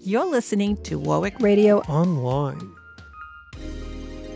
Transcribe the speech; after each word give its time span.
You're 0.00 0.26
listening 0.26 0.76
to 0.82 0.98
Warwick 0.98 1.40
Radio 1.40 1.78
Online. 1.82 2.74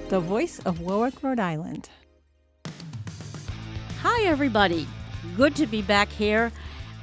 the 0.09 0.19
voice 0.19 0.61
of 0.61 0.81
Warwick, 0.81 1.23
Rhode 1.23 1.39
Island. 1.39 1.91
Hi, 4.01 4.23
everybody. 4.25 4.89
Good 5.37 5.55
to 5.57 5.67
be 5.67 5.83
back 5.83 6.09
here. 6.09 6.51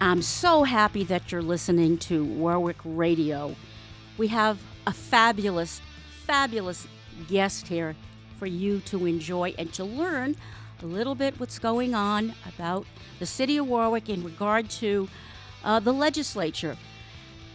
I'm 0.02 0.24
so 0.24 0.64
happy 0.64 1.04
that 1.04 1.32
you're 1.32 1.44
listening 1.44 2.00
to 2.00 2.26
Warwick 2.26 2.78
Radio. 2.84 3.56
We 4.18 4.30
have 4.30 4.60
a 4.88 4.94
fabulous, 4.94 5.82
fabulous 6.26 6.88
guest 7.28 7.68
here 7.68 7.96
for 8.40 8.48
you 8.48 8.80
to 8.80 9.06
enjoy 9.06 9.54
and 9.60 9.72
to 9.74 9.84
learn 9.84 10.36
a 10.82 10.88
little 10.88 11.14
bit 11.14 11.40
what's 11.40 11.60
going 11.60 11.94
on 11.94 12.34
about 12.48 12.88
the 13.20 13.28
city 13.28 13.58
of 13.58 13.68
Warwick 13.68 14.10
in 14.10 14.24
regard 14.24 14.72
to 14.72 15.08
uh, 15.64 15.80
the 15.80 15.94
legislature. 15.94 16.76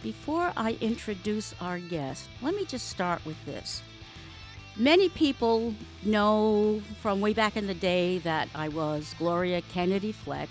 Before 0.03 0.51
I 0.57 0.77
introduce 0.81 1.53
our 1.61 1.77
guest, 1.77 2.27
let 2.41 2.55
me 2.55 2.65
just 2.65 2.89
start 2.89 3.23
with 3.23 3.43
this. 3.45 3.83
Many 4.75 5.09
people 5.09 5.75
know 6.03 6.81
from 7.01 7.21
way 7.21 7.33
back 7.33 7.55
in 7.55 7.67
the 7.67 7.75
day 7.75 8.17
that 8.19 8.49
I 8.55 8.69
was 8.69 9.13
Gloria 9.19 9.61
Kennedy 9.61 10.11
Fleck. 10.11 10.49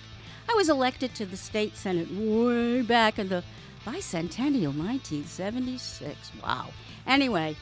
I 0.49 0.55
was 0.55 0.69
elected 0.69 1.17
to 1.17 1.27
the 1.27 1.37
state 1.37 1.77
senate 1.77 2.09
way 2.13 2.83
back 2.83 3.19
in 3.19 3.29
the 3.29 3.43
bicentennial 3.85 4.77
1976. 4.77 6.30
Wow. 6.45 6.69
Anyway, 7.05 7.57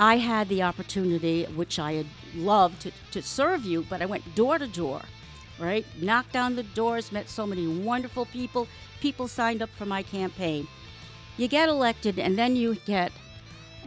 I 0.00 0.16
had 0.16 0.48
the 0.48 0.62
opportunity, 0.62 1.44
which 1.44 1.78
I 1.78 1.92
had 1.92 2.06
loved, 2.34 2.82
to, 2.82 2.92
to 3.12 3.22
serve 3.22 3.64
you, 3.64 3.86
but 3.88 4.02
I 4.02 4.06
went 4.06 4.34
door 4.34 4.58
to 4.58 4.66
door, 4.66 5.02
right? 5.60 5.86
Knocked 6.00 6.34
on 6.34 6.56
the 6.56 6.64
doors, 6.64 7.12
met 7.12 7.28
so 7.28 7.46
many 7.46 7.68
wonderful 7.68 8.26
people. 8.26 8.66
People 9.00 9.28
signed 9.28 9.62
up 9.62 9.70
for 9.70 9.86
my 9.86 10.02
campaign. 10.02 10.66
You 11.36 11.48
get 11.48 11.68
elected, 11.68 12.18
and 12.18 12.38
then 12.38 12.56
you 12.56 12.76
get, 12.86 13.12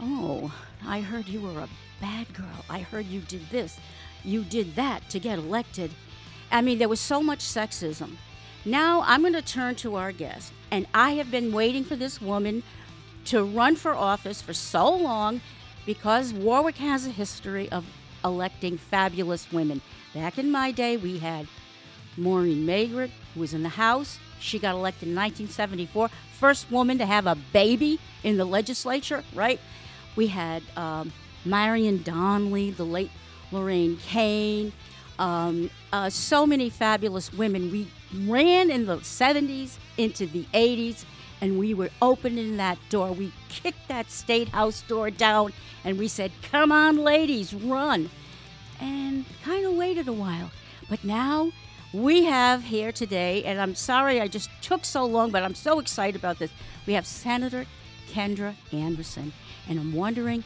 oh, 0.00 0.52
I 0.86 1.00
heard 1.00 1.28
you 1.28 1.40
were 1.40 1.60
a 1.60 1.68
bad 2.00 2.32
girl. 2.34 2.64
I 2.68 2.80
heard 2.80 3.06
you 3.06 3.20
did 3.20 3.48
this. 3.50 3.78
You 4.24 4.42
did 4.44 4.74
that 4.76 5.08
to 5.10 5.20
get 5.20 5.38
elected. 5.38 5.92
I 6.50 6.60
mean, 6.60 6.78
there 6.78 6.88
was 6.88 7.00
so 7.00 7.22
much 7.22 7.40
sexism. 7.40 8.16
Now 8.64 9.04
I'm 9.06 9.20
going 9.20 9.32
to 9.32 9.42
turn 9.42 9.76
to 9.76 9.94
our 9.94 10.10
guest, 10.10 10.52
and 10.70 10.86
I 10.92 11.12
have 11.12 11.30
been 11.30 11.52
waiting 11.52 11.84
for 11.84 11.94
this 11.94 12.20
woman 12.20 12.62
to 13.26 13.44
run 13.44 13.76
for 13.76 13.94
office 13.94 14.42
for 14.42 14.52
so 14.52 14.94
long 14.94 15.40
because 15.84 16.32
Warwick 16.32 16.76
has 16.78 17.06
a 17.06 17.10
history 17.10 17.70
of 17.70 17.84
electing 18.24 18.76
fabulous 18.76 19.52
women. 19.52 19.80
Back 20.14 20.38
in 20.38 20.50
my 20.50 20.72
day, 20.72 20.96
we 20.96 21.18
had 21.18 21.46
Maureen 22.16 22.66
Maigret, 22.66 23.10
who 23.34 23.40
was 23.40 23.54
in 23.54 23.62
the 23.62 23.68
House. 23.68 24.18
She 24.40 24.58
got 24.58 24.74
elected 24.74 25.08
in 25.08 25.14
1974, 25.14 26.10
first 26.38 26.70
woman 26.70 26.98
to 26.98 27.06
have 27.06 27.26
a 27.26 27.34
baby 27.52 27.98
in 28.22 28.36
the 28.36 28.44
legislature, 28.44 29.24
right? 29.34 29.60
We 30.14 30.28
had 30.28 30.62
um, 30.76 31.12
Marion 31.44 32.02
Donnelly, 32.02 32.70
the 32.70 32.84
late 32.84 33.10
Lorraine 33.52 33.96
Kane, 33.98 34.72
um, 35.18 35.70
uh, 35.92 36.10
so 36.10 36.46
many 36.46 36.70
fabulous 36.70 37.32
women. 37.32 37.70
We 37.70 37.88
ran 38.26 38.70
in 38.70 38.86
the 38.86 38.98
70s 38.98 39.78
into 39.96 40.26
the 40.26 40.44
80s, 40.52 41.04
and 41.40 41.58
we 41.58 41.74
were 41.74 41.90
opening 42.02 42.56
that 42.56 42.78
door. 42.88 43.12
We 43.12 43.32
kicked 43.48 43.88
that 43.88 44.10
state 44.10 44.48
house 44.48 44.82
door 44.82 45.10
down, 45.10 45.52
and 45.84 45.98
we 45.98 46.08
said, 46.08 46.32
Come 46.50 46.72
on, 46.72 46.98
ladies, 46.98 47.54
run. 47.54 48.10
And 48.80 49.24
kind 49.42 49.64
of 49.64 49.74
waited 49.74 50.08
a 50.08 50.12
while. 50.12 50.50
But 50.88 51.02
now 51.02 51.52
we 51.96 52.24
have 52.24 52.62
here 52.62 52.92
today, 52.92 53.42
and 53.44 53.60
I'm 53.60 53.74
sorry 53.74 54.20
I 54.20 54.28
just 54.28 54.50
took 54.60 54.84
so 54.84 55.06
long, 55.06 55.30
but 55.30 55.42
I'm 55.42 55.54
so 55.54 55.78
excited 55.78 56.16
about 56.16 56.38
this. 56.38 56.50
We 56.86 56.92
have 56.92 57.06
Senator 57.06 57.64
Kendra 58.10 58.54
Anderson, 58.72 59.32
and 59.68 59.78
I'm 59.78 59.94
wondering 59.94 60.44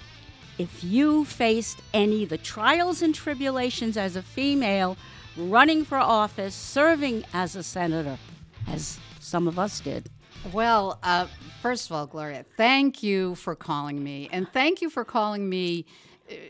if 0.58 0.84
you 0.84 1.24
faced 1.24 1.82
any 1.92 2.24
the 2.24 2.38
trials 2.38 3.02
and 3.02 3.14
tribulations 3.14 3.96
as 3.96 4.14
a 4.14 4.22
female 4.22 4.96
running 5.36 5.84
for 5.84 5.98
office, 5.98 6.54
serving 6.54 7.24
as 7.32 7.56
a 7.56 7.62
senator, 7.62 8.18
as 8.68 8.98
some 9.18 9.48
of 9.48 9.58
us 9.58 9.80
did. 9.80 10.08
Well, 10.52 10.98
uh, 11.02 11.26
first 11.62 11.90
of 11.90 11.96
all, 11.96 12.06
Gloria, 12.06 12.44
thank 12.56 13.02
you 13.02 13.34
for 13.34 13.54
calling 13.54 14.02
me. 14.02 14.28
And 14.32 14.48
thank 14.52 14.80
you 14.80 14.88
for 14.88 15.04
calling 15.04 15.48
me 15.48 15.84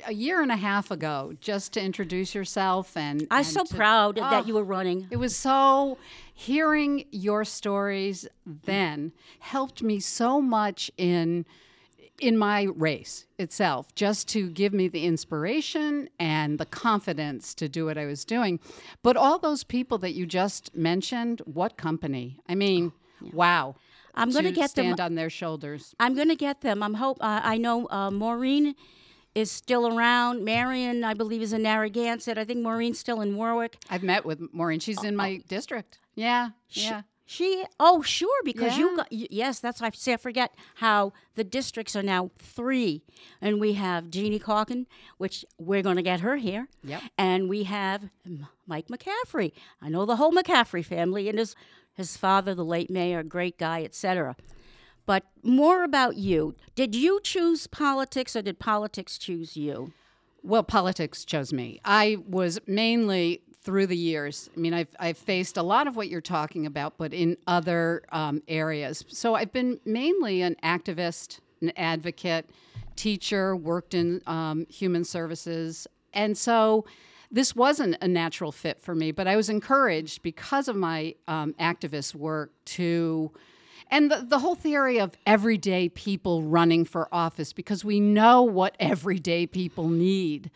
a 0.06 0.12
year 0.12 0.42
and 0.42 0.50
a 0.52 0.56
half 0.56 0.90
ago 0.90 1.34
just 1.40 1.72
to 1.74 1.82
introduce 1.82 2.34
yourself. 2.34 2.96
And 2.96 3.26
I'm 3.30 3.38
and 3.38 3.46
so 3.46 3.64
to- 3.64 3.74
proud 3.74 4.16
that 4.16 4.44
Oh, 4.44 4.46
you 4.46 4.54
were 4.54 4.64
running. 4.64 5.06
It 5.10 5.16
was 5.16 5.34
so, 5.36 5.98
hearing 6.34 7.04
your 7.10 7.44
stories 7.44 8.26
then 8.46 9.12
helped 9.40 9.82
me 9.82 10.00
so 10.00 10.40
much 10.40 10.90
in 10.96 11.44
in 12.18 12.36
my 12.36 12.64
race 12.76 13.24
itself 13.38 13.94
just 13.94 14.28
to 14.28 14.50
give 14.50 14.74
me 14.74 14.88
the 14.88 15.06
inspiration 15.06 16.06
and 16.18 16.58
the 16.58 16.66
confidence 16.66 17.54
to 17.54 17.66
do 17.66 17.86
what 17.86 17.96
I 17.96 18.04
was 18.04 18.26
doing 18.26 18.60
but 19.02 19.16
all 19.16 19.38
those 19.38 19.64
people 19.64 19.96
that 19.98 20.12
you 20.12 20.26
just 20.26 20.76
mentioned 20.76 21.40
what 21.46 21.78
company 21.78 22.38
I 22.46 22.54
mean 22.56 22.92
wow 23.32 23.76
I'm 24.14 24.30
going 24.32 24.44
to 24.44 24.52
get 24.52 24.74
them. 24.74 24.96
on 25.00 25.14
their 25.14 25.30
shoulders 25.30 25.94
I'm 25.98 26.14
going 26.14 26.28
to 26.28 26.36
get 26.36 26.60
them. 26.60 26.82
I'm 26.82 26.94
hope. 26.94 27.16
Uh, 27.22 27.40
I 27.42 27.56
know 27.56 27.88
uh, 27.88 28.10
Maureen 28.10 28.74
is 29.34 29.50
still 29.50 29.86
around. 29.96 30.44
Marion, 30.44 31.04
I 31.04 31.14
believe, 31.14 31.42
is 31.42 31.52
in 31.52 31.62
Narragansett. 31.62 32.36
I 32.36 32.44
think 32.44 32.60
Maureen's 32.60 32.98
still 32.98 33.20
in 33.20 33.36
Warwick. 33.36 33.76
I've 33.88 34.02
met 34.02 34.24
with 34.24 34.40
Maureen 34.52 34.80
she's 34.80 35.02
in 35.04 35.14
my 35.16 35.40
oh. 35.40 35.44
district 35.48 35.98
yeah 36.14 36.50
yeah 36.70 37.02
She, 37.24 37.64
oh, 37.78 38.02
sure, 38.02 38.42
because 38.44 38.72
Yeah. 38.72 38.78
you 38.78 38.96
got, 38.96 39.06
yes, 39.12 39.60
that's, 39.60 39.80
I 39.80 39.90
say, 39.90 40.14
I 40.14 40.16
forget 40.16 40.52
how 40.76 41.12
the 41.36 41.44
districts 41.44 41.94
are 41.94 42.02
now 42.02 42.32
three. 42.40 43.04
And 43.40 43.60
we 43.60 43.74
have 43.74 44.10
Jeannie 44.10 44.40
Calkin, 44.40 44.88
which 45.16 45.44
we're 45.56 45.82
going 45.82 45.94
to 45.94 46.02
get 46.02 46.20
her 46.22 46.38
here. 46.38 46.66
Yep. 46.82 47.02
And 47.16 47.48
we 47.48 47.62
have 47.64 48.10
Mike 48.66 48.88
McCaffrey. 48.88 49.52
I 49.80 49.88
know 49.90 50.04
the 50.06 50.16
whole 50.16 50.32
McCaffrey 50.32 50.84
family 50.84 51.28
and 51.28 51.38
his, 51.38 51.54
his 51.94 52.16
father, 52.16 52.52
the 52.52 52.64
late 52.64 52.90
mayor, 52.90 53.22
great 53.22 53.58
guy, 53.58 53.84
etc. 53.84 54.34
But 55.10 55.24
more 55.42 55.82
about 55.82 56.18
you. 56.18 56.54
Did 56.76 56.94
you 56.94 57.18
choose 57.24 57.66
politics 57.66 58.36
or 58.36 58.42
did 58.42 58.60
politics 58.60 59.18
choose 59.18 59.56
you? 59.56 59.92
Well, 60.44 60.62
politics 60.62 61.24
chose 61.24 61.52
me. 61.52 61.80
I 61.84 62.18
was 62.28 62.60
mainly 62.68 63.42
through 63.60 63.88
the 63.88 63.96
years. 63.96 64.48
I 64.56 64.60
mean, 64.60 64.72
I've, 64.72 64.94
I've 65.00 65.18
faced 65.18 65.56
a 65.56 65.64
lot 65.64 65.88
of 65.88 65.96
what 65.96 66.08
you're 66.10 66.20
talking 66.20 66.64
about, 66.64 66.96
but 66.96 67.12
in 67.12 67.36
other 67.48 68.04
um, 68.12 68.40
areas. 68.46 69.04
So 69.08 69.34
I've 69.34 69.52
been 69.52 69.80
mainly 69.84 70.42
an 70.42 70.54
activist, 70.62 71.40
an 71.60 71.72
advocate, 71.76 72.48
teacher, 72.94 73.56
worked 73.56 73.94
in 73.94 74.22
um, 74.28 74.64
human 74.68 75.02
services. 75.02 75.88
And 76.14 76.38
so 76.38 76.84
this 77.32 77.56
wasn't 77.56 77.96
a 78.00 78.06
natural 78.06 78.52
fit 78.52 78.80
for 78.80 78.94
me, 78.94 79.10
but 79.10 79.26
I 79.26 79.34
was 79.34 79.48
encouraged 79.48 80.22
because 80.22 80.68
of 80.68 80.76
my 80.76 81.16
um, 81.26 81.52
activist 81.54 82.14
work 82.14 82.52
to 82.66 83.32
and 83.90 84.10
the, 84.10 84.24
the 84.28 84.38
whole 84.38 84.54
theory 84.54 85.00
of 85.00 85.12
everyday 85.26 85.88
people 85.88 86.42
running 86.42 86.84
for 86.84 87.08
office 87.12 87.52
because 87.52 87.84
we 87.84 88.00
know 88.00 88.42
what 88.42 88.76
everyday 88.80 89.46
people 89.46 89.88
need. 89.88 90.50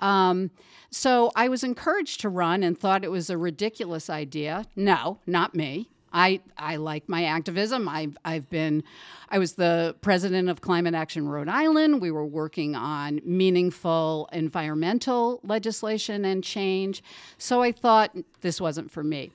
Um, 0.00 0.50
so 0.90 1.30
I 1.36 1.48
was 1.48 1.62
encouraged 1.62 2.20
to 2.22 2.28
run 2.28 2.62
and 2.62 2.78
thought 2.78 3.04
it 3.04 3.10
was 3.10 3.30
a 3.30 3.38
ridiculous 3.38 4.10
idea. 4.10 4.66
No, 4.76 5.18
not 5.26 5.54
me. 5.54 5.88
I, 6.12 6.40
I 6.58 6.76
like 6.76 7.08
my 7.08 7.24
activism. 7.24 7.88
I've, 7.88 8.16
I've 8.24 8.50
been, 8.50 8.82
I 9.28 9.38
was 9.38 9.52
the 9.52 9.94
president 10.00 10.48
of 10.48 10.60
Climate 10.60 10.94
Action 10.94 11.28
Rhode 11.28 11.48
Island. 11.48 12.00
We 12.00 12.10
were 12.10 12.26
working 12.26 12.74
on 12.74 13.20
meaningful 13.24 14.28
environmental 14.32 15.40
legislation 15.44 16.24
and 16.24 16.42
change. 16.42 17.02
So 17.38 17.62
I 17.62 17.72
thought 17.72 18.16
this 18.40 18.60
wasn't 18.60 18.90
for 18.90 19.04
me. 19.04 19.30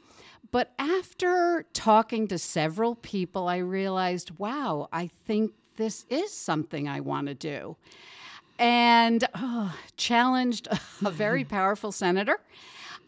But 0.51 0.73
after 0.79 1.65
talking 1.73 2.27
to 2.27 2.37
several 2.37 2.95
people, 2.95 3.47
I 3.47 3.57
realized, 3.57 4.37
wow, 4.37 4.89
I 4.91 5.09
think 5.25 5.53
this 5.77 6.05
is 6.09 6.31
something 6.31 6.87
I 6.87 6.99
want 6.99 7.27
to 7.27 7.33
do. 7.33 7.75
And 8.57 9.27
oh, 9.35 9.75
challenged 9.97 10.67
a 11.03 11.11
very 11.11 11.43
powerful 11.57 11.91
senator 11.91 12.39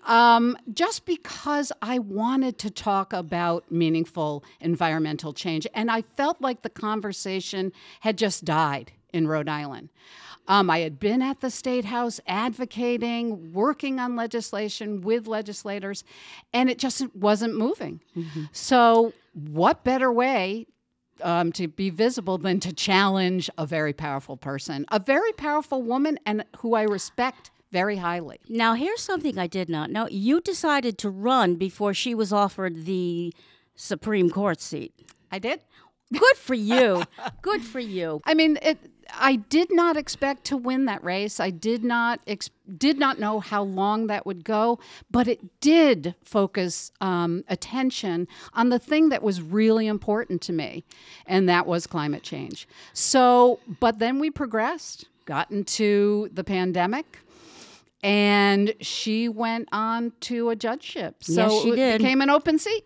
um, 0.08 0.58
just 0.74 1.06
because 1.06 1.72
I 1.82 2.00
wanted 2.00 2.58
to 2.60 2.70
talk 2.70 3.14
about 3.14 3.70
meaningful 3.72 4.44
environmental 4.60 5.34
change. 5.34 5.68
And 5.74 5.92
I 5.92 6.04
felt 6.16 6.42
like 6.42 6.62
the 6.62 6.70
conversation 6.70 7.72
had 8.00 8.18
just 8.18 8.46
died 8.46 8.92
in 9.14 9.28
Rhode 9.28 9.50
Island. 9.50 9.90
Um, 10.48 10.70
I 10.70 10.80
had 10.80 11.00
been 11.00 11.22
at 11.22 11.42
the 11.42 11.50
State 11.50 11.86
House 11.86 12.22
advocating, 12.26 13.52
working 13.54 14.00
on 14.00 14.16
legislation 14.16 15.02
with 15.02 15.28
legislators, 15.28 16.04
and 16.54 16.70
it 16.70 16.78
just 16.80 17.14
wasn't 17.14 17.56
moving. 17.56 18.00
So, 18.54 19.14
what 19.34 19.84
better 19.84 20.12
way 20.12 20.66
um, 21.22 21.52
to 21.54 21.68
be 21.68 21.90
visible 21.90 22.38
than 22.38 22.60
to 22.62 22.72
challenge 22.72 23.50
a 23.58 23.66
very 23.66 23.94
powerful 23.94 24.38
person, 24.38 24.86
a 24.90 25.00
very 25.00 25.34
powerful 25.34 25.82
woman, 25.82 26.18
and 26.26 26.46
who 26.60 26.76
I 26.76 26.84
respect 26.84 27.52
very 27.72 27.98
highly? 27.98 28.40
Now, 28.48 28.74
here's 28.74 29.02
something 29.02 29.38
I 29.38 29.48
did 29.48 29.68
not 29.68 29.92
know. 29.92 30.08
You 30.10 30.40
decided 30.40 30.98
to 31.00 31.10
run 31.10 31.56
before 31.56 31.94
she 31.94 32.16
was 32.16 32.32
offered 32.32 32.86
the 32.86 33.34
Supreme 33.76 34.30
Court 34.30 34.62
seat. 34.62 34.94
I 35.30 35.40
did. 35.40 35.60
Good 36.12 36.38
for 36.38 36.54
you. 36.54 37.04
Good 37.42 37.64
for 37.64 37.80
you. 37.82 38.22
I 38.26 38.34
mean, 38.34 38.58
it, 38.62 38.78
I 39.14 39.38
did 39.38 39.72
not 39.72 39.98
expect 39.98 40.44
to 40.46 40.58
win 40.58 40.86
that 40.86 41.04
race. 41.04 41.40
I 41.40 41.50
did 41.50 41.84
not 41.84 42.20
ex- 42.28 42.50
did 42.78 42.98
not 43.00 43.20
know 43.20 43.40
how 43.40 43.64
long 43.64 44.08
that 44.08 44.26
would 44.26 44.44
go, 44.44 44.80
but 45.10 45.28
it 45.28 45.60
did 45.62 46.16
focus 46.24 46.92
um, 47.02 47.44
attention 47.48 48.28
on 48.54 48.70
the 48.70 48.80
thing 48.80 49.10
that 49.10 49.24
was 49.24 49.42
really 49.42 49.88
important 49.88 50.42
to 50.44 50.54
me, 50.54 50.84
and 51.26 51.48
that 51.48 51.66
was 51.66 51.88
climate 51.88 52.24
change. 52.24 52.68
So, 52.94 53.60
but 53.80 54.00
then 54.00 54.20
we 54.20 54.30
progressed, 54.30 55.06
got 55.26 55.50
into 55.52 56.30
the 56.34 56.44
pandemic. 56.44 57.20
And 58.04 58.74
she 58.80 59.28
went 59.28 59.68
on 59.72 60.14
to 60.22 60.50
a 60.52 60.56
judgeship. 60.56 61.24
So 61.24 61.34
Yes, 61.34 61.64
she 61.64 61.70
it 61.72 61.76
did. 61.76 61.98
became 61.98 62.22
an 62.22 62.30
open 62.30 62.60
seat. 62.60 62.86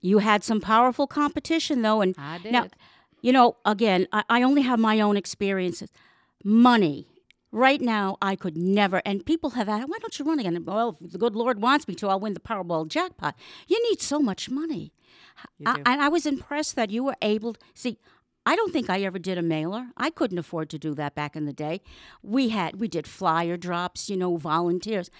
You 0.00 0.18
had 0.18 0.42
some 0.42 0.60
powerful 0.60 1.06
competition, 1.06 1.82
though, 1.82 2.00
and 2.00 2.14
I 2.18 2.40
now, 2.50 2.62
did. 2.64 2.72
You 3.26 3.32
know, 3.32 3.56
again, 3.64 4.06
I, 4.12 4.22
I 4.28 4.42
only 4.42 4.62
have 4.62 4.78
my 4.78 5.00
own 5.00 5.16
experiences. 5.16 5.90
Money. 6.44 7.08
Right 7.50 7.80
now, 7.80 8.18
I 8.22 8.36
could 8.36 8.56
never. 8.56 9.02
And 9.04 9.26
people 9.26 9.50
have 9.50 9.68
asked, 9.68 9.88
"Why 9.88 9.98
don't 10.00 10.16
you 10.16 10.24
run 10.24 10.38
again?" 10.38 10.64
Well, 10.64 10.96
if 11.02 11.10
the 11.10 11.18
good 11.18 11.34
Lord 11.34 11.60
wants 11.60 11.88
me 11.88 11.96
to, 11.96 12.08
I'll 12.08 12.20
win 12.20 12.34
the 12.34 12.40
Powerball 12.40 12.86
jackpot. 12.86 13.34
You 13.66 13.82
need 13.90 14.00
so 14.00 14.20
much 14.20 14.48
money. 14.48 14.92
I, 15.64 15.74
and 15.86 16.00
I 16.02 16.08
was 16.08 16.24
impressed 16.24 16.76
that 16.76 16.90
you 16.90 17.02
were 17.02 17.16
able. 17.20 17.54
To, 17.54 17.60
see, 17.74 17.98
I 18.44 18.54
don't 18.54 18.72
think 18.72 18.88
I 18.88 19.00
ever 19.00 19.18
did 19.18 19.38
a 19.38 19.42
mailer. 19.42 19.88
I 19.96 20.10
couldn't 20.10 20.38
afford 20.38 20.70
to 20.70 20.78
do 20.78 20.94
that 20.94 21.16
back 21.16 21.34
in 21.34 21.46
the 21.46 21.52
day. 21.52 21.80
We 22.22 22.50
had 22.50 22.78
we 22.78 22.86
did 22.86 23.08
flyer 23.08 23.56
drops, 23.56 24.08
you 24.08 24.16
know, 24.16 24.36
volunteers. 24.36 25.10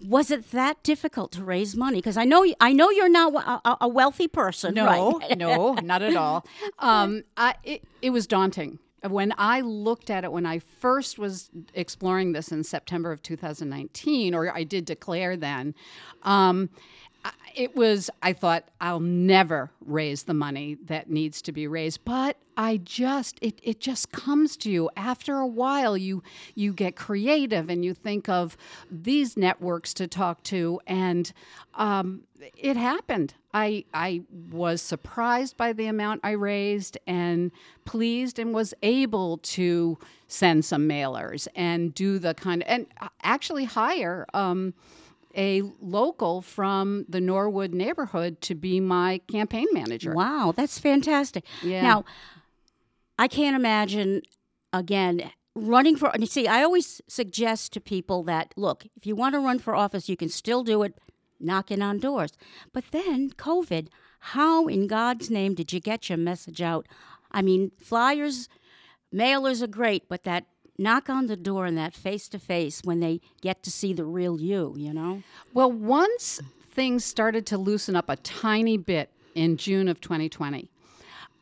Was 0.00 0.30
it 0.30 0.50
that 0.50 0.82
difficult 0.82 1.30
to 1.32 1.44
raise 1.44 1.76
money? 1.76 1.98
Because 1.98 2.16
I 2.16 2.24
know 2.24 2.44
I 2.60 2.72
know 2.72 2.90
you're 2.90 3.08
not 3.08 3.34
a, 3.64 3.76
a- 3.82 3.88
wealthy 3.88 4.26
person. 4.28 4.74
No, 4.74 4.86
right? 5.20 5.36
no, 5.38 5.74
not 5.74 6.02
at 6.02 6.16
all. 6.16 6.44
Um, 6.78 7.22
I, 7.36 7.54
it, 7.62 7.84
it 8.00 8.10
was 8.10 8.26
daunting. 8.26 8.78
When 9.08 9.32
I 9.38 9.60
looked 9.60 10.10
at 10.10 10.24
it, 10.24 10.32
when 10.32 10.46
I 10.46 10.58
first 10.58 11.18
was 11.18 11.50
exploring 11.74 12.32
this 12.32 12.50
in 12.50 12.64
September 12.64 13.12
of 13.12 13.22
2019, 13.22 14.34
or 14.34 14.52
I 14.52 14.64
did 14.64 14.84
declare 14.84 15.36
then, 15.36 15.74
um, 16.22 16.70
it 17.54 17.76
was, 17.76 18.10
I 18.22 18.32
thought, 18.32 18.64
I'll 18.80 19.00
never 19.00 19.70
raise 19.84 20.24
the 20.24 20.34
money 20.34 20.76
that 20.86 21.10
needs 21.10 21.42
to 21.42 21.52
be 21.52 21.66
raised. 21.66 22.04
But 22.04 22.36
I 22.56 22.78
just, 22.78 23.38
it, 23.42 23.60
it 23.62 23.80
just 23.80 24.12
comes 24.12 24.56
to 24.58 24.70
you. 24.70 24.90
After 24.96 25.36
a 25.36 25.46
while, 25.46 25.96
you, 25.96 26.22
you 26.54 26.72
get 26.72 26.96
creative 26.96 27.68
and 27.70 27.84
you 27.84 27.94
think 27.94 28.28
of 28.28 28.56
these 28.90 29.36
networks 29.36 29.94
to 29.94 30.06
talk 30.06 30.42
to. 30.44 30.80
And 30.86 31.32
um, 31.74 32.22
it 32.56 32.76
happened. 32.76 33.34
I, 33.54 33.84
I 33.92 34.22
was 34.50 34.80
surprised 34.80 35.56
by 35.56 35.72
the 35.72 35.86
amount 35.86 36.20
I 36.24 36.32
raised 36.32 36.98
and 37.06 37.52
pleased 37.84 38.38
and 38.38 38.54
was 38.54 38.72
able 38.82 39.38
to 39.38 39.98
send 40.26 40.64
some 40.64 40.88
mailers 40.88 41.48
and 41.54 41.94
do 41.94 42.18
the 42.18 42.34
kind 42.34 42.62
of, 42.62 42.68
and 42.68 42.86
actually 43.22 43.64
hire 43.64 44.26
um, 44.32 44.72
a 45.36 45.62
local 45.80 46.42
from 46.42 47.04
the 47.08 47.20
Norwood 47.20 47.74
neighborhood 47.74 48.40
to 48.42 48.54
be 48.54 48.80
my 48.80 49.20
campaign 49.28 49.66
manager. 49.72 50.12
Wow, 50.14 50.52
that's 50.56 50.78
fantastic. 50.78 51.44
Yeah. 51.62 51.82
Now, 51.82 52.04
I 53.18 53.28
can't 53.28 53.56
imagine 53.56 54.22
again 54.72 55.30
running 55.54 55.96
for. 55.96 56.12
You 56.18 56.26
see, 56.26 56.46
I 56.46 56.62
always 56.62 57.00
suggest 57.08 57.72
to 57.72 57.80
people 57.80 58.22
that 58.24 58.52
look, 58.56 58.86
if 58.96 59.06
you 59.06 59.14
want 59.14 59.34
to 59.34 59.40
run 59.40 59.58
for 59.58 59.74
office, 59.74 60.08
you 60.08 60.16
can 60.16 60.28
still 60.28 60.64
do 60.64 60.82
it 60.82 60.98
knocking 61.38 61.82
on 61.82 61.98
doors. 61.98 62.32
But 62.72 62.84
then 62.90 63.30
COVID, 63.30 63.88
how 64.20 64.66
in 64.68 64.86
God's 64.86 65.30
name 65.30 65.54
did 65.54 65.72
you 65.72 65.80
get 65.80 66.08
your 66.08 66.18
message 66.18 66.62
out? 66.62 66.86
I 67.30 67.42
mean, 67.42 67.72
flyers, 67.78 68.48
mailers 69.12 69.62
are 69.62 69.66
great, 69.68 70.08
but 70.08 70.24
that 70.24 70.46
knock 70.78 71.08
on 71.08 71.26
the 71.26 71.36
door 71.36 71.66
and 71.66 71.76
that 71.78 71.94
face 71.94 72.28
to 72.28 72.38
face 72.38 72.82
when 72.84 73.00
they 73.00 73.20
get 73.40 73.62
to 73.62 73.70
see 73.70 73.92
the 73.92 74.04
real 74.04 74.40
you, 74.40 74.74
you 74.76 74.92
know? 74.92 75.22
Well, 75.52 75.70
once 75.70 76.40
things 76.70 77.04
started 77.04 77.46
to 77.46 77.58
loosen 77.58 77.96
up 77.96 78.08
a 78.08 78.16
tiny 78.16 78.76
bit 78.76 79.10
in 79.34 79.56
June 79.56 79.88
of 79.88 80.00
2020, 80.00 80.68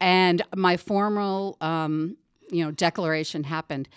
and 0.00 0.42
my 0.56 0.76
formal, 0.76 1.56
um, 1.60 2.16
you 2.50 2.64
know, 2.64 2.70
declaration 2.70 3.44
happened, 3.44 3.88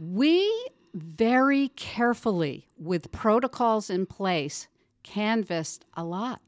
we 0.00 0.50
very 0.94 1.68
carefully, 1.68 2.66
with 2.78 3.12
protocols 3.12 3.90
in 3.90 4.06
place, 4.06 4.68
canvassed 5.02 5.84
a 5.96 6.04
lot. 6.04 6.40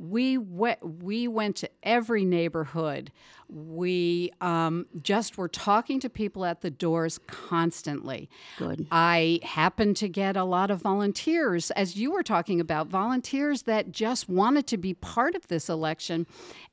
We 0.00 0.38
went, 0.38 1.02
we 1.02 1.28
went 1.28 1.56
to 1.56 1.68
every 1.82 2.24
neighborhood. 2.24 3.12
We 3.50 4.32
um, 4.40 4.86
just 5.02 5.36
were 5.36 5.48
talking 5.48 6.00
to 6.00 6.08
people 6.08 6.46
at 6.46 6.62
the 6.62 6.70
doors 6.70 7.18
constantly. 7.26 8.30
Good. 8.56 8.86
I 8.90 9.40
happened 9.42 9.96
to 9.96 10.08
get 10.08 10.36
a 10.38 10.44
lot 10.44 10.70
of 10.70 10.80
volunteers, 10.80 11.70
as 11.72 11.96
you 11.96 12.12
were 12.12 12.22
talking 12.22 12.60
about, 12.60 12.86
volunteers 12.86 13.62
that 13.62 13.92
just 13.92 14.28
wanted 14.28 14.66
to 14.68 14.78
be 14.78 14.94
part 14.94 15.34
of 15.34 15.48
this 15.48 15.68
election, 15.68 16.26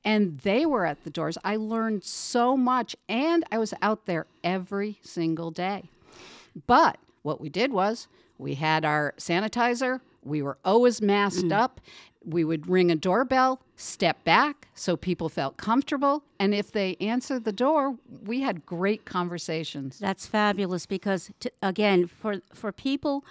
and 0.06 0.38
they 0.40 0.66
were 0.66 0.86
at 0.86 1.04
the 1.04 1.10
doors. 1.10 1.38
I 1.44 1.58
learned 1.58 2.06
so 2.06 2.56
much, 2.56 2.96
and 3.10 3.44
I 3.52 3.58
was 3.58 3.74
out 3.82 4.06
there 4.06 4.26
every 4.44 5.00
single 5.02 5.52
day. 5.52 5.90
But 6.66 6.98
what 7.24 7.42
we 7.42 7.50
did 7.50 7.74
was 7.74 8.08
we 8.38 8.56
had 8.56 8.86
our 8.86 9.14
sanitizer, 9.18 10.00
we 10.24 10.42
were 10.42 10.58
always 10.64 11.02
masked 11.02 11.52
up. 11.52 11.82
We 12.28 12.44
would 12.44 12.68
ring 12.68 12.92
a 12.92 12.96
doorbell, 12.96 13.62
step 13.78 14.24
back 14.26 14.68
so 14.76 14.98
people 14.98 15.30
felt 15.30 15.56
comfortable, 15.58 16.24
and 16.40 16.54
if 16.54 16.72
they 16.72 16.98
answered 17.00 17.46
the 17.46 17.54
door, 17.54 17.96
we 18.26 18.42
had 18.42 18.66
great 18.66 19.06
conversations. 19.06 19.98
That's 20.00 20.26
fabulous 20.28 20.86
because, 20.86 21.32
t- 21.40 21.50
again, 21.62 22.06
for 22.08 22.42
for 22.54 22.72
people 22.74 23.24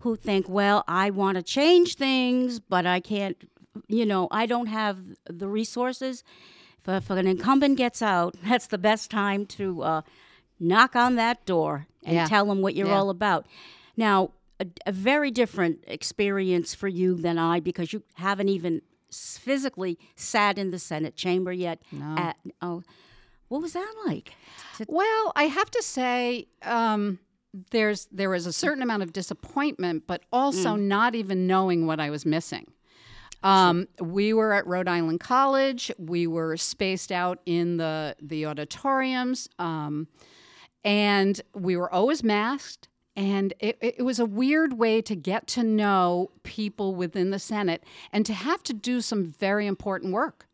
who 0.00 0.14
think, 0.16 0.48
well, 0.48 0.84
I 0.86 1.10
want 1.10 1.36
to 1.36 1.42
change 1.42 1.96
things, 1.96 2.60
but 2.60 2.86
I 2.86 3.00
can't, 3.00 3.36
you 3.88 4.06
know, 4.06 4.28
I 4.30 4.46
don't 4.46 4.66
have 4.66 4.98
the 5.28 5.48
resources. 5.48 6.22
If, 6.86 6.88
if 6.88 7.10
an 7.10 7.26
incumbent 7.26 7.76
gets 7.78 8.02
out, 8.02 8.36
that's 8.44 8.66
the 8.68 8.78
best 8.78 9.10
time 9.10 9.46
to 9.46 9.82
uh, 9.82 10.02
knock 10.60 10.94
on 10.94 11.16
that 11.16 11.44
door 11.46 11.86
and 12.04 12.14
Yeah. 12.16 12.28
tell 12.28 12.46
them 12.46 12.60
what 12.62 12.74
you're 12.76 12.88
Yeah. 12.88 12.98
all 13.00 13.10
about. 13.10 13.46
Now, 13.96 14.30
a, 14.60 14.66
a 14.86 14.92
very 14.92 15.30
different 15.30 15.84
experience 15.86 16.74
for 16.74 16.88
you 16.88 17.14
than 17.14 17.38
I 17.38 17.60
because 17.60 17.92
you 17.92 18.02
haven't 18.14 18.48
even 18.48 18.82
physically 19.10 19.98
sat 20.16 20.58
in 20.58 20.70
the 20.70 20.78
Senate 20.78 21.16
chamber 21.16 21.52
yet. 21.52 21.82
No. 21.92 22.14
At, 22.16 22.36
oh, 22.60 22.82
what 23.48 23.62
was 23.62 23.72
that 23.74 23.94
like? 24.06 24.32
Well, 24.88 25.32
I 25.36 25.44
have 25.44 25.70
to 25.70 25.82
say, 25.82 26.48
um, 26.62 27.18
there's 27.70 28.06
there 28.10 28.30
was 28.30 28.46
a 28.46 28.52
certain 28.52 28.82
amount 28.82 29.04
of 29.04 29.12
disappointment, 29.12 30.04
but 30.06 30.22
also 30.32 30.74
not 30.74 31.14
even 31.14 31.46
knowing 31.46 31.86
what 31.86 32.00
I 32.00 32.10
was 32.10 32.26
missing. 32.26 32.66
Um, 33.44 33.86
we 34.00 34.32
were 34.32 34.54
at 34.54 34.66
Rhode 34.66 34.88
Island 34.88 35.20
College. 35.20 35.92
We 35.98 36.26
were 36.26 36.56
spaced 36.56 37.12
out 37.12 37.40
in 37.46 37.76
the 37.76 38.16
the 38.20 38.46
auditoriums, 38.46 39.48
um, 39.58 40.08
and 40.82 41.40
we 41.54 41.76
were 41.76 41.92
always 41.92 42.24
masked. 42.24 42.88
And 43.16 43.54
it, 43.60 43.78
it 43.80 44.04
was 44.04 44.18
a 44.18 44.26
weird 44.26 44.72
way 44.72 45.00
to 45.02 45.14
get 45.14 45.46
to 45.48 45.62
know 45.62 46.30
people 46.42 46.94
within 46.94 47.30
the 47.30 47.38
Senate 47.38 47.84
and 48.12 48.26
to 48.26 48.32
have 48.32 48.62
to 48.64 48.72
do 48.72 49.00
some 49.00 49.24
very 49.24 49.66
important 49.66 50.12
work. 50.12 50.46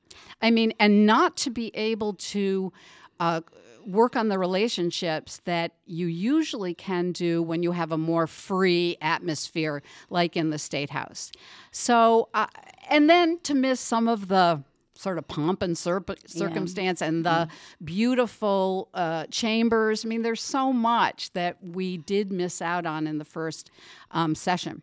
I 0.43 0.50
mean, 0.50 0.75
and 0.79 1.07
not 1.07 1.37
to 1.38 1.50
be 1.50 1.75
able 1.75 2.14
to 2.14 2.73
uh, 3.19 3.40
work 3.87 4.17
on 4.17 4.29
the 4.29 4.38
relationships 4.38 5.40
that 5.45 5.73
you 5.87 6.07
usually 6.07 6.75
can 6.75 7.12
do 7.12 7.43
when 7.43 7.62
you 7.62 7.73
have 7.73 7.93
a 7.93 7.99
more 7.99 8.26
free 8.26 8.97
atmosphere, 9.00 9.83
like 10.11 10.37
in 10.37 10.50
the 10.50 10.59
State 10.59 10.90
House. 10.90 11.33
So, 11.71 12.29
uh, 12.35 12.47
and 12.88 13.09
then 13.09 13.38
to 13.45 13.55
miss 13.55 13.81
some 13.81 14.09
of 14.09 14.29
the 14.29 14.62
sort 15.00 15.19
of 15.19 15.26
pomp 15.26 15.62
and 15.62 15.76
cirp- 15.76 16.28
circumstance 16.28 17.00
and 17.00 17.25
the 17.25 17.49
beautiful 17.83 18.88
uh, 18.92 19.26
chambers. 19.30 20.04
I 20.04 20.09
mean, 20.09 20.23
there's 20.23 20.42
so 20.42 20.73
much 20.73 21.33
that 21.33 21.57
we 21.62 21.97
did 21.97 22.30
miss 22.30 22.61
out 22.61 22.85
on 22.87 23.07
in 23.07 23.19
the 23.19 23.25
first 23.25 23.71
um, 24.11 24.35
session. 24.35 24.83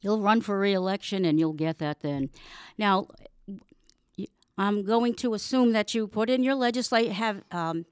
You'll 0.00 0.20
run 0.20 0.40
for 0.40 0.58
reelection 0.58 1.24
and 1.24 1.38
you'll 1.38 1.52
get 1.52 1.78
that 1.78 2.00
then. 2.00 2.30
Now, 2.78 3.08
I'm 4.56 4.84
going 4.84 5.14
to 5.14 5.34
assume 5.34 5.72
that 5.72 5.94
you 5.94 6.06
put 6.06 6.30
in 6.30 6.42
your 6.42 6.54
legislate 6.54 7.12
have 7.12 7.42
um, 7.50 7.86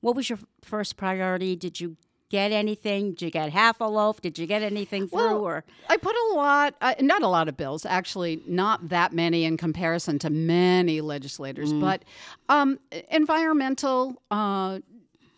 what 0.00 0.16
was 0.16 0.28
your 0.28 0.38
first 0.62 0.96
priority? 0.96 1.56
Did 1.56 1.80
you 1.80 1.96
get 2.32 2.50
anything? 2.50 3.10
Did 3.10 3.22
you 3.22 3.30
get 3.30 3.52
half 3.52 3.80
a 3.80 3.84
loaf? 3.84 4.22
Did 4.22 4.38
you 4.38 4.46
get 4.46 4.62
anything 4.62 5.06
through 5.06 5.18
Well, 5.18 5.44
or 5.44 5.64
I 5.88 5.98
put 5.98 6.16
a 6.16 6.34
lot, 6.34 6.74
uh, 6.80 6.94
not 7.00 7.22
a 7.22 7.28
lot 7.28 7.46
of 7.46 7.56
bills, 7.58 7.84
actually, 7.84 8.42
not 8.46 8.88
that 8.88 9.12
many 9.12 9.44
in 9.44 9.58
comparison 9.58 10.18
to 10.20 10.30
many 10.30 11.02
legislators, 11.02 11.72
but 11.74 12.02
um, 12.48 12.80
environmental 13.10 14.20
uh, 14.30 14.80